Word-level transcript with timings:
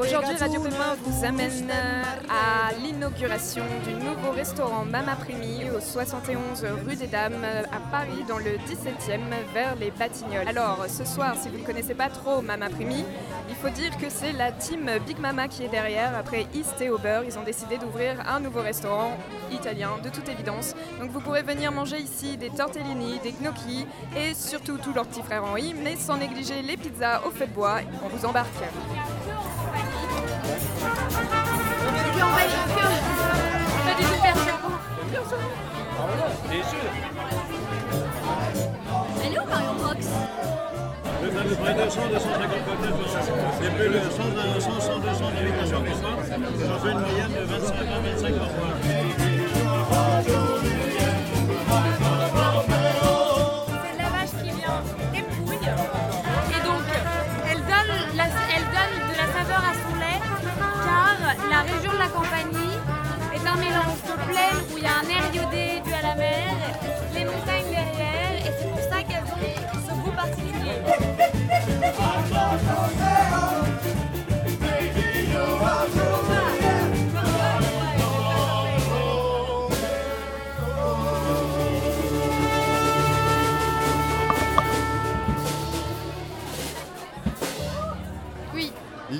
Aujourd'hui, 0.00 0.36
Radio 0.38 0.60
Pépin 0.60 0.96
vous 1.04 1.24
amène 1.24 1.70
à 2.30 2.72
l'inauguration 2.82 3.64
du 3.84 3.94
nouveau 3.94 4.30
restaurant 4.30 4.84
Mama 4.84 5.16
Primi 5.16 5.68
au 5.70 5.80
71 5.80 6.64
rue 6.86 6.96
des 6.96 7.06
Dames 7.06 7.44
à 7.70 7.78
Paris, 7.90 8.24
dans 8.26 8.38
le 8.38 8.52
17e, 8.52 9.20
vers 9.52 9.76
les 9.76 9.90
Batignolles. 9.90 10.48
Alors, 10.48 10.86
ce 10.88 11.04
soir, 11.04 11.34
si 11.40 11.48
vous 11.50 11.58
ne 11.58 11.64
connaissez 11.64 11.94
pas 11.94 12.08
trop 12.08 12.40
Mama 12.40 12.70
Primi, 12.70 13.04
il 13.50 13.54
faut 13.54 13.68
dire 13.68 13.96
que 13.98 14.08
c'est 14.08 14.32
la 14.32 14.50
team 14.50 14.90
Big 15.06 15.18
Mama 15.18 15.48
qui 15.48 15.64
est 15.64 15.68
derrière. 15.68 16.16
Après 16.16 16.46
East 16.54 16.80
et 16.80 16.88
Auber, 16.88 17.20
ils 17.26 17.38
ont 17.38 17.44
décidé 17.44 17.76
d'ouvrir 17.76 18.16
un 18.26 18.40
nouveau 18.40 18.62
restaurant 18.62 19.16
italien, 19.50 19.90
de 20.02 20.08
toute 20.08 20.28
évidence. 20.28 20.74
Donc, 21.00 21.10
vous 21.10 21.20
pourrez 21.20 21.42
venir 21.42 21.70
manger 21.70 21.98
ici 21.98 22.36
des 22.38 22.50
tortellini, 22.50 23.18
des 23.22 23.32
gnocchi 23.32 23.86
et 24.16 24.32
surtout 24.34 24.78
tous 24.78 24.94
leurs 24.94 25.06
petits 25.06 25.22
frères 25.22 25.44
Henri, 25.44 25.74
mais 25.82 25.96
sans 25.96 26.16
négliger 26.16 26.62
les 26.62 26.76
pizzas 26.76 27.20
au 27.26 27.30
feu 27.30 27.46
de 27.46 27.52
bois. 27.52 27.80
On 28.04 28.08
vous 28.08 28.24
embarque. 28.24 28.48
Elle 39.24 39.32
est 39.32 39.38
Le 41.22 41.54
près 41.56 41.74
200, 41.74 42.00
250 42.12 42.52
C'est 43.60 43.70
plus 43.74 43.88
le 43.88 44.00
100, 44.00 44.22
100, 44.60 44.80
100, 44.80 44.98
200 44.98 45.30
d'invitation 45.30 45.82
qui 45.82 45.94
soir. 45.98 46.16
Ça 46.22 46.34
fait 46.78 46.92
une 46.92 47.00
moyenne 47.00 47.32
de 47.32 47.44
25 47.44 47.74
à 47.74 48.00
25 48.00 48.34
par. 48.38 49.31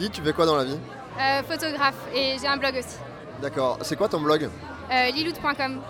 Lily, 0.02 0.10
tu 0.10 0.20
fais 0.20 0.32
quoi 0.32 0.46
dans 0.46 0.56
la 0.56 0.64
vie? 0.64 0.78
Euh, 1.20 1.42
photographe 1.44 1.94
et 2.12 2.34
j'ai 2.40 2.48
un 2.48 2.56
blog 2.56 2.74
aussi. 2.76 2.96
D'accord. 3.40 3.78
C'est 3.82 3.94
quoi 3.94 4.08
ton 4.08 4.20
blog? 4.20 4.50
Euh, 4.90 5.10
liloute.com. 5.12 5.80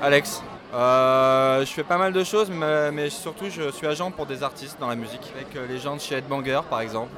Alex. 0.00 0.40
Euh, 0.72 1.64
je 1.64 1.72
fais 1.72 1.82
pas 1.82 1.98
mal 1.98 2.12
de 2.12 2.22
choses, 2.22 2.48
mais, 2.50 2.92
mais 2.92 3.10
surtout 3.10 3.50
je 3.50 3.72
suis 3.72 3.86
agent 3.88 4.12
pour 4.12 4.26
des 4.26 4.44
artistes 4.44 4.78
dans 4.78 4.86
la 4.86 4.94
musique, 4.94 5.32
avec 5.34 5.56
euh, 5.56 5.66
les 5.66 5.78
gens 5.78 5.96
de 5.96 6.00
chez 6.00 6.14
Headbanger 6.14 6.60
par 6.70 6.82
exemple. 6.82 7.10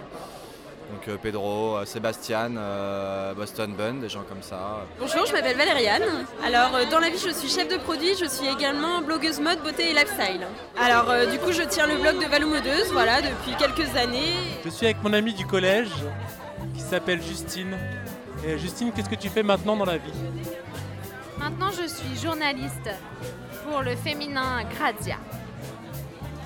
Donc 0.95 1.09
euh, 1.09 1.17
Pedro, 1.21 1.77
euh, 1.77 1.85
Sébastien, 1.85 2.57
euh, 2.57 3.35
Boston 3.35 3.73
Bun, 3.73 3.95
des 3.95 4.09
gens 4.09 4.23
comme 4.29 4.43
ça. 4.43 4.87
Bonjour, 5.01 5.27
je 5.27 5.33
m'appelle 5.33 5.57
Valériane. 5.57 6.25
Alors, 6.47 6.73
euh, 6.77 6.85
dans 6.89 7.01
la 7.01 7.11
vie, 7.11 7.19
je 7.19 7.31
suis 7.31 7.49
chef 7.49 7.69
de 7.69 7.79
produit, 7.79 8.15
je 8.17 8.27
suis 8.27 8.47
également 8.47 9.03
blogueuse 9.03 9.41
mode, 9.41 9.61
beauté 9.61 9.91
et 9.91 9.93
lifestyle. 9.93 10.47
Alors, 10.81 11.11
euh, 11.11 11.27
du 11.27 11.39
coup, 11.39 11.51
je 11.51 11.63
tiens 11.63 11.89
le 11.89 11.97
blog 11.97 12.23
de 12.23 12.31
Valou 12.31 12.49
Modeuse, 12.49 12.93
voilà, 12.93 13.21
depuis 13.23 13.57
quelques 13.59 13.97
années. 13.97 14.37
Je 14.65 14.71
suis 14.71 14.87
avec 14.87 15.03
mon 15.03 15.13
amie 15.13 15.35
du 15.35 15.45
collège 15.45 15.91
qui 16.75 16.81
s'appelle 16.81 17.21
Justine. 17.21 17.77
Et 18.47 18.57
Justine, 18.57 18.93
qu'est-ce 18.93 19.09
que 19.09 19.17
tu 19.17 19.29
fais 19.29 19.43
maintenant 19.43 19.77
dans 19.77 19.87
la 19.87 19.99
vie? 19.99 20.13
Maintenant, 21.39 21.71
je 21.73 21.89
suis 21.89 22.17
journaliste 22.23 22.89
pour 23.69 23.83
le 23.83 23.97
féminin 23.97 24.63
Grazia. 24.79 25.17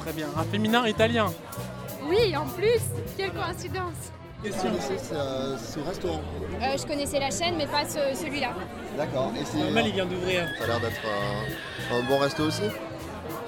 Très 0.01 0.13
bien. 0.15 0.29
Un 0.39 0.45
féminin 0.45 0.87
italien? 0.87 1.27
Oui, 2.09 2.35
en 2.35 2.47
plus, 2.47 2.81
quelle 3.19 3.33
coïncidence. 3.33 4.13
Question. 4.43 4.71
C'est 4.81 5.15
euh, 5.15 5.57
ce 5.59 5.81
restaurant. 5.81 6.21
Euh, 6.63 6.77
je 6.79 6.87
connaissais 6.87 7.19
la 7.19 7.31
chaîne, 7.31 7.57
mais 7.57 7.67
pas 7.67 7.85
ce- 7.85 8.15
celui-là. 8.17 8.53
D'accord. 8.97 9.33
Et 9.41 9.45
c'est. 9.45 9.59
Normal, 9.59 9.87
il 9.89 9.93
vient 9.95 10.07
d'ouvrir. 10.07 10.47
Ça 10.59 10.65
a 10.65 10.67
l'air 10.69 10.81
d'être 10.81 11.01
un 11.93 12.03
bon 12.09 12.19
resto 12.19 12.45
aussi. 12.45 12.63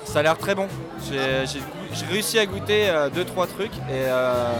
Ça 0.04 0.18
a 0.18 0.22
l'air 0.22 0.36
très 0.38 0.54
bon. 0.56 0.66
J'ai 1.08 1.46
j'ai 1.46 1.60
goût- 1.60 1.66
j'ai 1.92 2.06
réussi 2.06 2.38
à 2.40 2.46
goûter 2.46 2.88
2-3 3.14 3.46
trucs 3.46 3.72
et, 3.88 4.06
euh, 4.08 4.52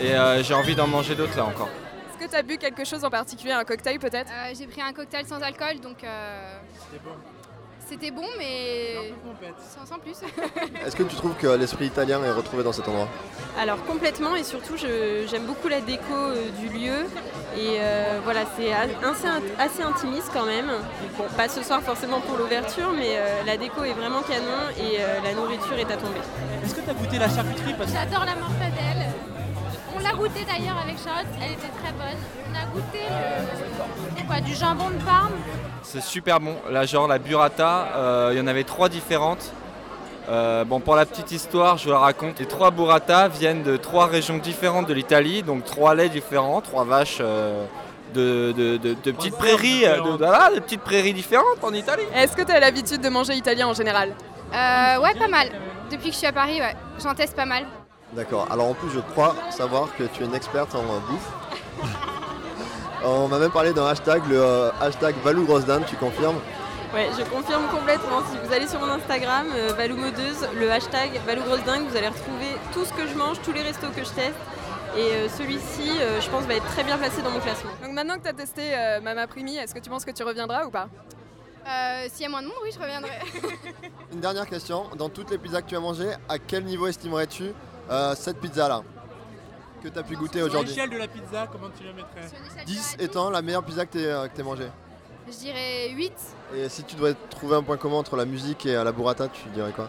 et 0.00 0.14
euh, 0.14 0.42
j'ai 0.44 0.54
envie 0.54 0.76
d'en 0.76 0.86
manger 0.86 1.16
d'autres 1.16 1.36
là 1.36 1.44
encore. 1.46 1.68
Est-ce 1.68 2.26
que 2.26 2.30
tu 2.30 2.36
as 2.36 2.42
bu 2.42 2.56
quelque 2.58 2.84
chose 2.84 3.04
en 3.04 3.10
particulier, 3.10 3.52
un 3.52 3.64
cocktail 3.64 3.98
peut-être? 3.98 4.30
Euh, 4.30 4.54
j'ai 4.56 4.66
pris 4.68 4.80
un 4.80 4.92
cocktail 4.92 5.26
sans 5.26 5.40
alcool, 5.42 5.80
donc 5.80 6.04
euh, 6.04 6.58
C'est 6.92 7.02
bon. 7.02 7.10
C'était 7.88 8.10
bon, 8.10 8.24
mais 8.38 9.12
sans, 9.76 9.86
sans 9.86 9.98
plus. 9.98 10.12
Est-ce 10.86 10.96
que 10.96 11.02
tu 11.02 11.16
trouves 11.16 11.34
que 11.34 11.46
l'esprit 11.48 11.86
italien 11.86 12.22
est 12.24 12.30
retrouvé 12.30 12.62
dans 12.62 12.72
cet 12.72 12.88
endroit? 12.88 13.08
Alors, 13.60 13.84
complètement, 13.84 14.34
et 14.34 14.44
surtout, 14.44 14.76
je- 14.76 15.26
j'aime 15.30 15.44
beaucoup 15.44 15.68
la 15.68 15.80
déco 15.80 16.12
euh, 16.14 16.48
du 16.60 16.68
lieu. 16.68 17.06
Et 17.56 17.76
euh, 17.80 18.20
voilà, 18.24 18.40
c'est 18.56 18.72
assez, 18.72 19.26
assez 19.58 19.82
intimiste 19.82 20.30
quand 20.32 20.46
même. 20.46 20.70
Bon, 21.18 21.24
pas 21.36 21.48
ce 21.48 21.62
soir 21.62 21.82
forcément 21.82 22.20
pour 22.20 22.36
l'ouverture, 22.38 22.92
mais 22.96 23.16
euh, 23.16 23.42
la 23.44 23.56
déco 23.58 23.84
est 23.84 23.92
vraiment 23.92 24.22
canon 24.22 24.62
et 24.78 25.00
euh, 25.00 25.20
la 25.22 25.34
nourriture 25.34 25.78
est 25.78 25.90
à 25.92 25.96
tomber. 25.96 26.20
Est-ce 26.64 26.74
que 26.74 26.80
tu 26.80 26.88
as 26.90 26.94
goûté 26.94 27.18
la 27.18 27.28
charcuterie? 27.28 27.74
J'adore 27.92 28.24
la 28.24 28.36
mortadelle. 28.36 29.11
On 30.12 30.22
l'a 30.22 30.28
goûté 30.28 30.44
d'ailleurs 30.44 30.76
avec 30.82 30.96
Charlotte, 31.02 31.26
elle 31.40 31.52
était 31.52 31.72
très 31.82 31.92
bonne. 31.92 32.18
On 32.50 32.54
a 32.54 32.64
goûté 32.66 32.98
le, 34.18 34.26
quoi, 34.26 34.40
du 34.40 34.54
jambon 34.54 34.90
de 34.90 35.02
Parme. 35.04 35.32
C'est 35.82 36.02
super 36.02 36.40
bon. 36.40 36.56
Là, 36.70 36.84
genre 36.84 37.08
la 37.08 37.18
burrata, 37.18 37.88
euh, 37.96 38.30
il 38.32 38.38
y 38.38 38.40
en 38.40 38.46
avait 38.46 38.64
trois 38.64 38.88
différentes. 38.88 39.52
Euh, 40.28 40.64
bon, 40.64 40.80
pour 40.80 40.94
la 40.96 41.04
petite 41.06 41.32
histoire, 41.32 41.78
je 41.78 41.84
vous 41.86 41.90
la 41.90 41.98
raconte. 41.98 42.38
Les 42.40 42.46
trois 42.46 42.70
burrata 42.70 43.28
viennent 43.28 43.62
de 43.62 43.76
trois 43.76 44.06
régions 44.06 44.38
différentes 44.38 44.86
de 44.86 44.94
l'Italie, 44.94 45.42
donc 45.42 45.64
trois 45.64 45.94
laits 45.94 46.12
différents, 46.12 46.60
trois 46.60 46.84
vaches 46.84 47.18
euh, 47.20 47.64
de, 48.14 48.52
de- 48.52 48.76
de- 48.76 48.94
de 48.94 49.10
petites 49.12 49.36
prairies, 49.36 49.80
de, 49.82 50.60
petites 50.60 50.82
prairies 50.82 51.14
différentes 51.14 51.62
en 51.62 51.72
Italie. 51.72 52.04
Est-ce 52.14 52.36
que 52.36 52.42
tu 52.42 52.52
as 52.52 52.60
l'habitude 52.60 53.00
de 53.00 53.08
manger 53.08 53.34
italien 53.34 53.66
en 53.68 53.74
général? 53.74 54.10
Euh, 54.54 55.00
ouais, 55.00 55.14
pas 55.14 55.28
mal. 55.28 55.48
Depuis 55.90 56.08
que 56.08 56.12
je 56.12 56.18
suis 56.18 56.26
à 56.26 56.32
Paris, 56.32 56.60
ouais, 56.60 56.74
j'en 57.02 57.14
teste 57.14 57.34
pas 57.34 57.46
mal. 57.46 57.64
D'accord. 58.12 58.46
Alors 58.50 58.68
en 58.68 58.74
plus, 58.74 58.90
je 58.90 59.00
crois 59.00 59.34
savoir 59.50 59.94
que 59.96 60.04
tu 60.04 60.22
es 60.22 60.26
une 60.26 60.34
experte 60.34 60.74
en 60.74 60.80
euh, 60.80 60.98
bouffe. 61.08 61.32
On 63.04 63.26
m'a 63.26 63.38
même 63.38 63.50
parlé 63.50 63.72
d'un 63.72 63.86
hashtag, 63.86 64.22
le 64.28 64.40
euh, 64.40 64.70
hashtag 64.80 65.16
Valou 65.24 65.46
tu 65.88 65.96
confirmes? 65.96 66.38
Ouais, 66.94 67.08
je 67.18 67.24
confirme 67.24 67.66
complètement. 67.68 68.20
Si 68.30 68.36
vous 68.44 68.52
allez 68.52 68.68
sur 68.68 68.78
mon 68.78 68.90
Instagram, 68.90 69.46
euh, 69.54 69.72
Valou 69.72 69.96
Modeuse, 69.96 70.46
le 70.54 70.70
hashtag 70.70 71.18
Valou 71.26 71.42
Grosse 71.42 71.64
Dingue, 71.64 71.88
vous 71.88 71.96
allez 71.96 72.08
retrouver 72.08 72.54
tout 72.74 72.84
ce 72.84 72.92
que 72.92 73.08
je 73.08 73.14
mange, 73.16 73.40
tous 73.42 73.52
les 73.52 73.62
restos 73.62 73.88
que 73.88 74.04
je 74.04 74.10
teste. 74.10 74.36
Et 74.94 75.00
euh, 75.14 75.28
celui-ci, 75.30 75.88
euh, 75.88 76.20
je 76.20 76.28
pense, 76.28 76.44
va 76.44 76.54
être 76.54 76.66
très 76.66 76.84
bien 76.84 76.98
placé 76.98 77.22
dans 77.22 77.30
mon 77.30 77.40
classement. 77.40 77.70
Donc 77.82 77.92
maintenant 77.92 78.16
que 78.18 78.22
tu 78.24 78.28
as 78.28 78.34
testé 78.34 78.62
euh, 78.76 79.00
Mama 79.00 79.26
Primi, 79.26 79.56
est-ce 79.56 79.74
que 79.74 79.80
tu 79.80 79.88
penses 79.88 80.04
que 80.04 80.10
tu 80.10 80.22
reviendras 80.22 80.66
ou 80.66 80.70
pas? 80.70 80.88
Euh, 81.66 82.08
S'il 82.12 82.24
y 82.24 82.26
a 82.26 82.28
moins 82.28 82.42
de 82.42 82.48
monde, 82.48 82.56
oui, 82.62 82.70
je 82.74 82.78
reviendrai. 82.78 83.10
Une 84.12 84.20
dernière 84.20 84.46
question. 84.46 84.84
Dans 84.98 85.08
toutes 85.08 85.30
les 85.30 85.38
pizzas 85.38 85.62
que 85.62 85.68
tu 85.68 85.76
as 85.76 85.80
mangées, 85.80 86.10
à 86.28 86.38
quel 86.38 86.64
niveau 86.64 86.86
estimerais-tu 86.88 87.52
euh, 87.90 88.14
cette 88.14 88.38
pizza-là 88.40 88.82
que 89.82 89.88
tu 89.88 89.98
as 89.98 90.02
pu 90.02 90.14
goûter 90.16 90.38
Sur 90.38 90.46
aujourd'hui 90.46 90.74
l'échelle 90.74 90.90
de 90.90 90.98
la 90.98 91.08
pizza, 91.08 91.48
comment 91.50 91.68
tu 91.76 91.84
la 91.84 91.92
mettrais 91.92 92.64
10 92.64 92.96
étant 93.00 93.30
la 93.30 93.42
meilleure 93.42 93.64
pizza 93.64 93.84
que 93.84 93.92
tu 94.28 94.40
aies 94.40 94.44
mangée. 94.44 94.68
Je 95.26 95.32
dirais 95.32 95.90
8. 95.90 96.12
Et 96.56 96.68
si 96.68 96.84
tu 96.84 96.96
devais 96.96 97.14
trouver 97.30 97.56
un 97.56 97.62
point 97.62 97.76
commun 97.76 97.96
entre 97.96 98.16
la 98.16 98.24
musique 98.24 98.66
et 98.66 98.76
euh, 98.76 98.84
la 98.84 98.92
burrata, 98.92 99.28
tu 99.28 99.48
dirais 99.50 99.72
quoi? 99.72 99.88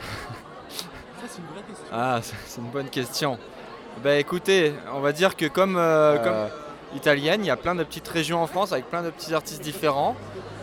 Ça, 0.00 1.26
c'est 1.28 1.38
une 1.38 1.46
vraie 1.46 1.62
question. 1.62 1.86
Ah, 1.92 2.20
c'est 2.22 2.34
c'est 2.46 2.60
une 2.60 2.70
bonne 2.70 2.88
question. 2.88 3.38
Bah 4.04 4.16
écoutez, 4.16 4.74
on 4.92 5.00
va 5.00 5.12
dire 5.12 5.36
que 5.36 5.46
comme, 5.46 5.76
euh, 5.78 6.18
comme 6.18 6.96
italienne, 6.96 7.42
il 7.42 7.46
y 7.46 7.50
a 7.50 7.56
plein 7.56 7.74
de 7.74 7.82
petites 7.82 8.08
régions 8.08 8.42
en 8.42 8.46
France 8.46 8.72
avec 8.72 8.90
plein 8.90 9.02
de 9.02 9.10
petits 9.10 9.32
artistes 9.34 9.62
différents, 9.62 10.14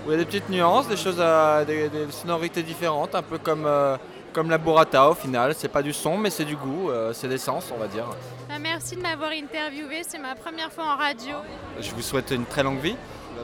où 0.06 0.10
il 0.10 0.12
y 0.12 0.16
a 0.16 0.18
des 0.18 0.26
petites 0.26 0.50
nuances, 0.50 0.88
des 0.88 0.98
choses, 0.98 1.20
à, 1.20 1.66
des, 1.66 1.90
des 1.90 2.12
sonorités 2.12 2.62
différentes, 2.62 3.16
un 3.16 3.24
peu 3.24 3.40
comme, 3.40 3.66
euh, 3.66 3.98
comme 4.34 4.50
la 4.50 4.58
burrata 4.58 5.10
au 5.10 5.14
final. 5.14 5.54
C'est 5.56 5.68
pas 5.70 5.82
du 5.82 5.94
son, 5.94 6.18
mais 6.18 6.30
c'est 6.30 6.44
du 6.46 6.56
goût, 6.56 6.90
euh, 6.90 7.14
c'est 7.14 7.28
l'essence, 7.28 7.72
on 7.74 7.80
va 7.80 7.88
dire. 7.88 8.06
Bah, 8.50 8.56
merci 8.60 8.96
de 8.96 9.02
m'avoir 9.02 9.32
interviewé, 9.32 10.02
c'est 10.08 10.20
ma 10.20 10.36
première 10.36 10.72
fois 10.72 10.86
en 10.94 10.98
radio. 10.98 11.36
Je 11.80 11.92
vous 11.92 12.02
souhaite 12.02 12.32
une 12.32 12.46
très 12.46 12.64
longue 12.64 12.80
vie. 12.80 12.96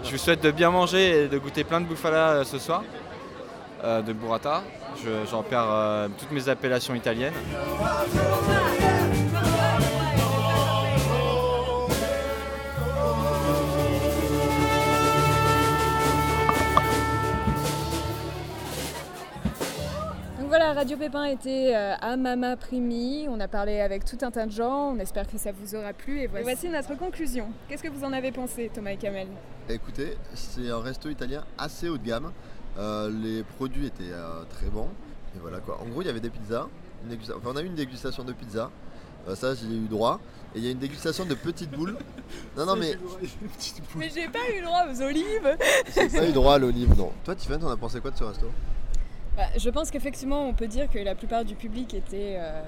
Je 0.04 0.12
vous 0.12 0.18
souhaite 0.18 0.42
de 0.44 0.52
bien 0.52 0.70
manger 0.72 1.24
et 1.24 1.28
de 1.28 1.38
goûter 1.38 1.64
plein 1.64 1.80
de 1.82 1.86
bouffala 1.86 2.30
euh, 2.30 2.44
ce 2.44 2.58
soir, 2.60 2.84
euh, 3.84 4.02
de 4.02 4.14
burrata. 4.14 4.64
Je- 5.04 5.26
J'en 5.30 5.44
perds 5.44 5.68
euh, 5.70 6.08
toutes 6.18 6.32
mes 6.32 6.48
appellations 6.50 6.96
italiennes. 6.96 7.34
Radio 20.80 20.96
Pépin 20.96 21.26
était 21.26 21.76
euh, 21.76 21.94
à 22.00 22.16
Mama 22.16 22.56
Primi. 22.56 23.28
On 23.30 23.38
a 23.42 23.50
parlé 23.50 23.82
avec 23.82 24.06
tout 24.06 24.18
un 24.22 24.32
tas 24.32 24.46
de 24.46 24.52
gens. 24.52 24.94
On 24.94 25.00
espère 25.00 25.28
que 25.30 25.38
ça 25.38 25.52
vous 25.52 25.76
aura 25.76 25.92
plu. 25.92 26.22
Et 26.22 26.28
voici, 26.28 26.70
notre 26.70 26.98
conclusion. 26.98 27.50
Qu'est-ce 27.68 27.84
que 27.84 27.90
vous 27.90 28.06
en 28.06 28.14
avez 28.14 28.32
pensé, 28.32 28.72
Thomas 28.74 28.92
et 28.92 28.96
Kamel? 28.96 29.28
Écoutez, 29.68 30.16
c'est 30.36 30.70
un 30.70 30.80
resto 30.80 31.10
italien 31.10 31.44
assez 31.58 31.90
haut 31.90 31.98
de 31.98 32.08
gamme. 32.08 32.32
Euh, 32.78 33.12
les 33.12 33.44
produits 33.44 33.88
étaient 33.88 34.14
euh, 34.14 34.44
très 34.50 34.68
bons. 34.68 34.88
Et 35.36 35.40
voilà 35.42 35.60
quoi. 35.60 35.82
En 35.82 35.86
gros, 35.90 36.02
il 36.02 36.08
y 36.08 36.10
avait 36.10 36.22
des 36.22 36.30
pizzas. 36.30 36.68
Une 37.04 37.10
dégusta- 37.14 37.34
enfin, 37.36 37.50
on 37.54 37.58
a 37.58 37.62
eu 37.62 37.66
une 37.66 37.76
dégustation 37.76 38.24
de 38.24 38.32
pizza. 38.32 38.72
Euh, 39.28 39.36
ça, 39.36 39.56
j'y 39.56 39.66
ai 39.74 39.78
eu 39.80 39.88
droit. 39.90 40.22
Et 40.56 40.60
il 40.60 40.64
y 40.64 40.70
a 40.70 40.72
une 40.72 40.80
dégustation 40.80 41.26
de 41.26 41.36
petites 41.36 41.72
boules. 41.72 41.98
Non, 42.56 42.66
non, 42.66 42.76
mais 42.78 42.98
Mais 43.98 44.10
j'ai 44.16 44.30
pas 44.30 44.50
eu 44.56 44.62
droit 44.62 44.86
aux 44.90 45.02
olives 45.02 45.58
j'ai 45.96 46.08
pas 46.10 46.28
eu 46.28 46.32
droit 46.32 46.54
à 46.56 46.58
l'olive, 46.58 46.96
non. 46.96 47.12
Toi, 47.26 47.36
Tiffany, 47.36 47.60
t'en 47.60 47.70
as 47.70 47.76
pensé 47.78 48.00
quoi 48.00 48.12
de 48.12 48.18
ce 48.18 48.24
resto? 48.24 48.46
Bah, 49.38 49.44
Je 49.58 49.70
pense 49.70 49.90
qu'effectivement, 49.92 50.48
on 50.48 50.54
peut 50.54 50.68
dire 50.68 50.90
que 50.90 51.00
la 51.00 51.16
plupart 51.16 51.46
du 51.46 51.56
public 51.56 51.94
était 51.94 52.36
euh, 52.38 52.62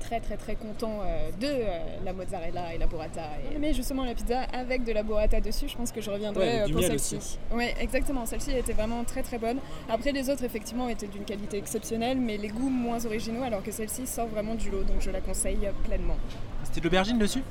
très 0.00 0.20
très 0.20 0.36
très 0.36 0.56
content 0.56 1.00
euh, 1.02 1.30
de 1.40 1.46
euh, 1.46 1.78
la 2.04 2.12
mozzarella 2.12 2.74
et 2.74 2.78
la 2.78 2.86
burrata. 2.86 3.22
Et- 3.52 3.58
Mais 3.58 3.72
justement, 3.74 4.04
la 4.04 4.14
pizza 4.14 4.40
avec 4.52 4.84
de 4.84 4.92
la 4.92 5.02
burrata 5.02 5.40
dessus, 5.40 5.68
je 5.68 5.76
pense 5.76 5.92
que 5.92 6.00
je 6.00 6.08
Ouais, 6.08 6.14
reviendrai 6.16 6.64
du 6.66 6.72
pour 6.72 6.82
celle-ci. 6.82 7.38
Oui, 7.52 7.66
exactement. 7.78 8.26
Celle-ci 8.26 8.52
était 8.52 8.72
vraiment 8.72 9.04
très 9.04 9.22
très 9.22 9.38
bonne. 9.38 9.58
Après, 9.88 10.12
les 10.12 10.28
autres, 10.30 10.44
effectivement, 10.44 10.88
étaient 10.88 11.06
d'une 11.06 11.24
qualité 11.24 11.58
exceptionnelle, 11.58 12.18
mais 12.18 12.36
les 12.38 12.48
goûts 12.48 12.70
moins 12.70 13.04
originaux, 13.06 13.42
alors 13.44 13.62
que 13.62 13.70
celle-ci 13.70 14.06
sort 14.06 14.26
vraiment 14.28 14.54
du 14.54 14.70
lot, 14.70 14.82
donc 14.84 15.00
je 15.00 15.10
la 15.10 15.20
conseille 15.20 15.68
pleinement. 15.84 16.16
C'était 16.64 16.80
de 16.80 16.84
l'aubergine 16.84 17.18
dessus? 17.18 17.42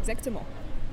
Exactement. 0.00 0.42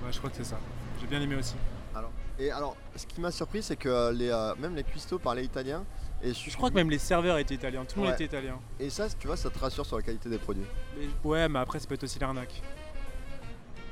Ouais, 0.05 0.11
je 0.11 0.17
crois 0.17 0.29
que 0.29 0.37
c'est 0.37 0.43
ça. 0.43 0.59
J'ai 1.01 1.07
bien 1.07 1.21
aimé 1.21 1.35
aussi. 1.35 1.55
alors, 1.95 2.11
Et 2.39 2.51
alors, 2.51 2.75
ce 2.95 3.05
qui 3.05 3.19
m'a 3.21 3.31
surpris, 3.31 3.61
c'est 3.63 3.75
que 3.75 4.11
les, 4.11 4.29
euh, 4.29 4.53
même 4.59 4.75
les 4.75 4.83
cuistots 4.83 5.19
parlaient 5.19 5.43
italien. 5.45 5.83
Et 6.23 6.33
Je 6.33 6.55
crois 6.55 6.69
que 6.69 6.75
même 6.75 6.89
les 6.89 6.97
serveurs 6.99 7.37
étaient 7.37 7.55
italiens, 7.55 7.83
tout 7.83 7.95
le 7.97 8.01
monde 8.01 8.09
Ouais. 8.09 8.15
était 8.15 8.25
italien. 8.25 8.57
Et 8.79 8.89
ça, 8.89 9.07
tu 9.09 9.27
vois, 9.27 9.35
ça 9.35 9.49
te 9.49 9.59
rassure 9.59 9.85
sur 9.85 9.97
la 9.97 10.03
qualité 10.03 10.29
des 10.29 10.37
produits. 10.37 10.65
Mais- 10.97 11.07
ouais, 11.29 11.49
mais 11.49 11.59
après, 11.59 11.79
ça 11.79 11.87
peut 11.87 11.95
être 11.95 12.03
aussi 12.03 12.17
l'arnaque. 12.19 12.61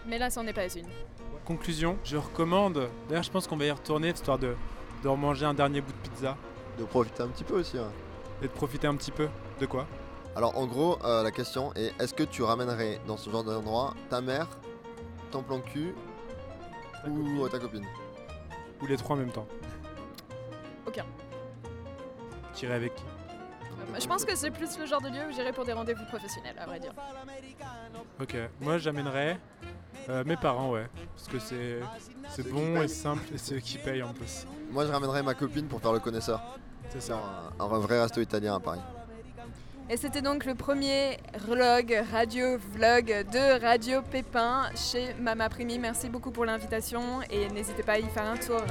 Mais 0.08 0.18
là, 0.18 0.30
c'en 0.30 0.46
est 0.48 0.54
pas 0.54 0.66
une. 0.74 0.88
Conclusion, 1.46 1.98
je 2.06 2.16
recommande. 2.18 2.90
D'ailleurs, 3.10 3.24
je 3.24 3.32
pense 3.32 3.48
qu'on 3.48 3.58
va 3.58 3.66
y 3.66 3.72
retourner 3.72 4.10
histoire 4.10 4.40
de, 4.40 4.56
de 5.04 5.08
remanger 5.10 5.46
un 5.46 5.54
dernier 5.54 5.82
bout 5.82 5.92
de 5.92 5.98
pizza 6.10 6.38
De 6.80 6.86
profiter 6.86 7.22
un 7.24 7.28
petit 7.28 7.44
peu 7.44 7.60
aussi. 7.60 7.78
hein. 7.78 7.92
et 8.42 8.46
de 8.48 8.52
profiter 8.52 8.88
un 8.88 8.96
petit 8.96 9.12
peu. 9.12 9.28
De 9.60 9.66
quoi? 9.66 9.86
Alors, 10.36 10.58
en 10.58 10.66
gros, 10.66 10.98
euh, 11.04 11.22
la 11.24 11.32
question 11.32 11.74
est 11.76 11.94
est-ce 12.02 12.14
que 12.14 12.24
tu 12.24 12.42
ramènerais 12.44 13.00
dans 13.06 13.18
ce 13.18 13.30
genre 13.30 13.44
d'endroit 13.44 13.94
ta 14.10 14.22
mère, 14.22 14.48
ton 15.32 15.44
plan 15.44 15.58
de 15.58 15.64
cul 15.64 15.94
ou 17.08 17.44
euh, 17.46 17.50
ta 17.50 17.60
copine? 17.60 17.86
Ou 18.82 18.88
les 18.88 18.96
trois 18.98 19.16
en 19.16 19.20
même 19.20 19.32
temps 19.32 19.48
Aucun. 20.88 21.06
Avec 22.70 22.94
qui 22.96 23.04
Je 24.00 24.08
pense 24.08 24.24
que 24.26 24.36
c'est 24.36 24.52
plus 24.52 24.78
le 24.78 24.86
genre 24.86 25.02
de 25.02 25.10
lieu 25.10 25.22
où 25.30 25.32
j'irai 25.34 25.52
pour 25.54 25.66
des 25.66 25.74
rendez-vous 25.74 26.06
professionnels, 26.06 26.56
à 26.60 26.66
vrai 26.66 26.80
dire. 26.80 26.94
Ok, 28.20 28.36
moi 28.60 28.78
j'amènerais 28.78 29.40
euh, 30.10 30.24
mes 30.26 30.38
parents, 30.38 30.72
ouais. 30.72 30.88
Parce 31.16 31.28
que 31.28 31.40
c'est 31.40 31.80
c'est 32.30 32.48
bon 32.50 32.82
et 32.82 32.88
simple 32.88 33.24
et 33.34 33.38
c'est 33.38 33.56
eux 33.56 33.60
qui 33.60 33.78
payent 33.78 34.04
en 34.04 34.14
plus. 34.14 34.46
Moi, 34.72 34.86
je 34.86 34.92
ramènerais 34.92 35.22
ma 35.24 35.34
copine 35.34 35.68
pour 35.68 35.82
faire 35.82 35.94
le 35.94 36.00
connaisseur. 36.00 36.42
C'est 36.90 37.02
C'est 37.02 37.08
ça. 37.12 37.20
un, 37.60 37.64
un 37.64 37.80
vrai 37.80 38.02
resto 38.02 38.20
italien 38.22 38.56
à 38.56 38.60
Paris. 38.60 38.80
Et 39.90 39.98
c'était 39.98 40.22
donc 40.22 40.46
le 40.46 40.56
premier 40.56 41.18
vlog, 41.38 42.02
radio 42.14 42.58
vlog 42.58 43.08
de 43.32 43.62
Radio 43.62 44.02
Pépin 44.02 44.70
chez 44.76 45.14
Mama 45.16 45.50
Primi. 45.50 45.78
Merci 45.78 46.08
beaucoup 46.10 46.32
pour 46.32 46.46
l'invitation 46.46 47.22
et 47.30 47.50
n'hésitez 47.50 47.84
pas 47.84 47.94
à 47.94 48.00
y 48.00 48.06
faire 48.10 48.26
un 48.26 48.38
tour. 48.38 48.62